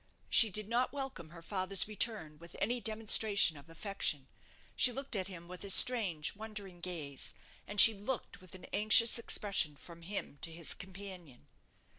[0.31, 4.27] She did not welcome her father's return with any demonstration of affection;
[4.75, 7.35] she looked at him with a strange, wondering gaze;
[7.67, 11.45] and she looked with an anxious expression from him to his companion.